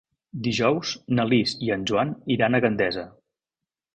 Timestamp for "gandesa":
2.65-3.07